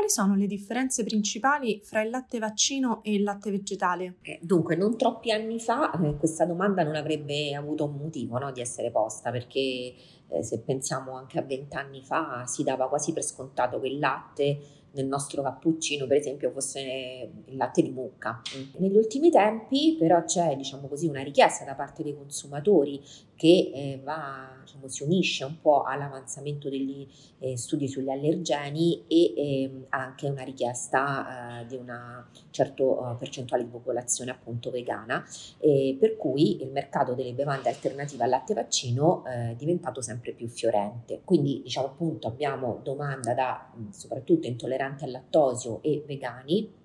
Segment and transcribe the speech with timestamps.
[0.00, 4.14] quali sono le differenze principali fra il latte vaccino e il latte vegetale?
[4.22, 8.50] Eh, dunque, non troppi anni fa eh, questa domanda non avrebbe avuto un motivo no,
[8.50, 13.24] di essere posta, perché eh, se pensiamo anche a vent'anni fa si dava quasi per
[13.24, 14.58] scontato che il latte
[14.92, 18.40] nel nostro cappuccino, per esempio, fosse il latte di mucca.
[18.78, 23.00] Negli ultimi tempi, però, c'è diciamo così, una richiesta da parte dei consumatori
[23.36, 27.08] che eh, va, diciamo, si unisce un po' all'avanzamento degli
[27.38, 33.64] eh, studi sugli allergeni e eh, anche una richiesta eh, di una certa uh, percentuale
[33.64, 35.24] di popolazione appunto vegana,
[35.58, 40.48] per cui il mercato delle bevande alternative al latte vaccino eh, è diventato sempre più
[40.48, 41.22] fiorente.
[41.24, 46.78] Quindi diciamo appunto abbiamo domanda da soprattutto intolleranti intolleranti al lattosio e vegani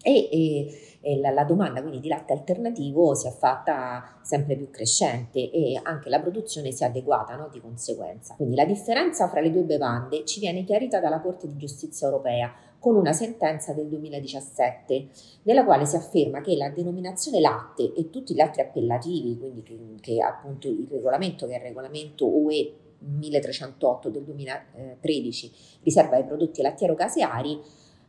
[0.00, 4.70] e, e, e la, la, domanda quindi di latte alternativo si è fatta sempre più
[4.70, 8.34] crescente e anche la produzione si è adeguata no, di conseguenza.
[8.36, 12.52] Quindi la differenza fra le due bevande ci viene chiarita dalla Corte di Giustizia europea
[12.78, 15.08] con una sentenza del 2017
[15.42, 19.78] nella quale si afferma che la denominazione latte e tutti gli altri appellativi, quindi che,
[20.00, 26.62] che appunto il regolamento che è il regolamento UE 1308 del 2013 riserva ai prodotti
[26.62, 27.60] lattiero-caseari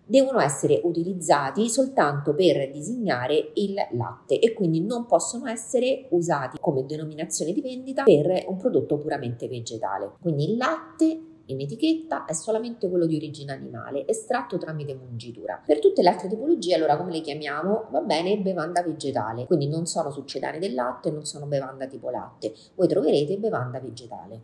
[0.09, 6.83] devono essere utilizzati soltanto per disegnare il latte e quindi non possono essere usati come
[6.85, 10.13] denominazione di vendita per un prodotto puramente vegetale.
[10.19, 11.19] Quindi il latte
[11.51, 15.61] in etichetta è solamente quello di origine animale, estratto tramite mungitura.
[15.65, 17.87] Per tutte le altre tipologie, allora come le chiamiamo?
[17.89, 22.53] Va bene, bevanda vegetale, quindi non sono succedanee del latte, non sono bevanda tipo latte.
[22.75, 24.41] Voi troverete bevanda vegetale.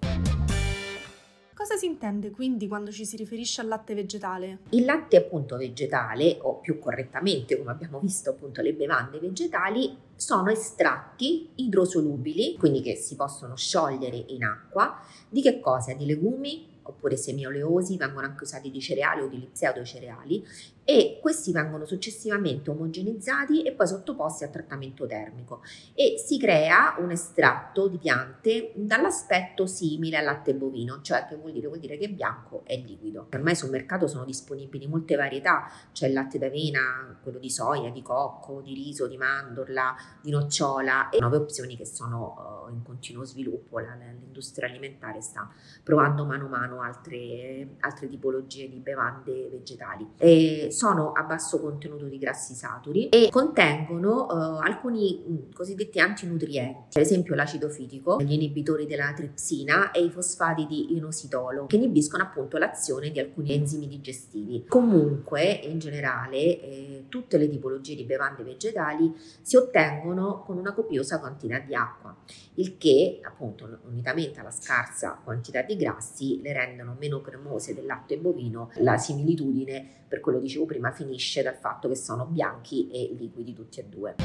[1.54, 4.60] Cosa si intende quindi quando ci si riferisce al latte vegetale?
[4.70, 10.52] Il latte appunto vegetale, o più correttamente come abbiamo visto appunto le bevande vegetali, sono
[10.52, 15.00] estratti idrosolubili, quindi che si possono sciogliere in acqua,
[15.30, 15.94] di che cosa?
[15.94, 20.46] Di legumi, oppure semioleosi, vengono anche usati di cereali o di pseudocereali
[20.86, 25.64] e questi vengono successivamente omogenizzati e poi sottoposti a trattamento termico
[25.96, 31.54] e si crea un estratto di piante dall'aspetto simile al latte bovino, cioè che vuol
[31.54, 33.28] dire, vuol dire che è bianco e liquido.
[33.34, 38.04] Ormai sul mercato sono disponibili molte varietà, c'è il latte d'avena, quello di soia, di
[38.04, 43.26] cocco, di riso, di mandorla, di nocciola e nuove opzioni che sono uh, in continuo
[43.26, 45.50] sviluppo, l'industria alimentare sta
[45.82, 50.14] provando mano a mano altre, altre tipologie di bevande vegetali.
[50.18, 56.90] E sono a basso contenuto di grassi saturi e contengono uh, alcuni mm, cosiddetti antinutrienti,
[56.94, 62.24] per esempio l'acido fitico, gli inibitori della tripsina e i fosfati di inositolo, che inibiscono
[62.24, 64.66] appunto l'azione di alcuni enzimi digestivi.
[64.68, 71.20] Comunque, in generale, eh, tutte le tipologie di bevande vegetali si ottengono con una copiosa
[71.20, 72.16] quantità di acqua,
[72.56, 78.18] il che appunto unitamente alla scarsa quantità di grassi le rendono meno cremose del latte
[78.18, 78.72] bovino.
[78.76, 83.80] La similitudine, per quello dicevo prima finisce dal fatto che sono bianchi e liquidi tutti
[83.80, 84.16] e due.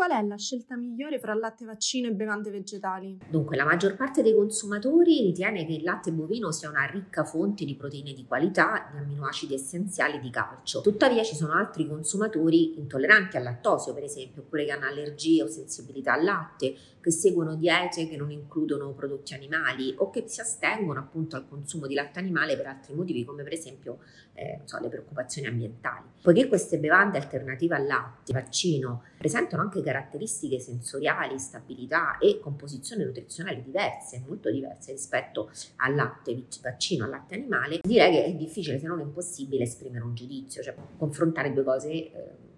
[0.00, 3.18] Qual è la scelta migliore fra latte vaccino e bevande vegetali?
[3.28, 7.66] Dunque, la maggior parte dei consumatori ritiene che il latte bovino sia una ricca fonte
[7.66, 10.80] di proteine di qualità, di amminoacidi essenziali di calcio.
[10.80, 15.48] Tuttavia ci sono altri consumatori intolleranti al lattosio, per esempio, oppure che hanno allergie o
[15.48, 20.98] sensibilità al latte, che seguono diete che non includono prodotti animali o che si astengono
[20.98, 23.98] appunto al consumo di latte animale per altri motivi, come per esempio
[24.32, 26.04] eh, so, le preoccupazioni ambientali.
[26.22, 33.60] Poiché queste bevande alternative al latte, vaccino, presentano anche caratteristiche sensoriali, stabilità e composizione nutrizionale
[33.60, 38.86] diverse, molto diverse rispetto al latte vaccino, al latte animale, direi che è difficile, se
[38.86, 42.12] non impossibile, esprimere un giudizio, cioè confrontare due cose eh,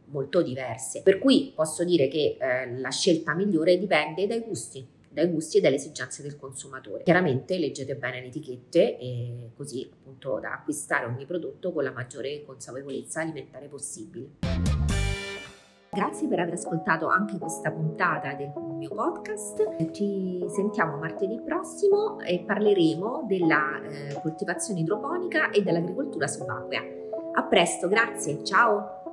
[0.07, 1.01] molto diverse.
[1.01, 5.61] Per cui posso dire che eh, la scelta migliore dipende dai gusti dai gusti e
[5.61, 7.03] dalle esigenze del consumatore.
[7.03, 12.43] Chiaramente leggete bene le etichette e così appunto da acquistare ogni prodotto con la maggiore
[12.47, 14.82] consapevolezza alimentare possibile.
[15.95, 19.93] Grazie per aver ascoltato anche questa puntata del mio podcast.
[19.93, 26.81] Ci sentiamo martedì prossimo e parleremo della eh, coltivazione idroponica e dell'agricoltura subacquea.
[27.35, 29.02] A presto, grazie, ciao!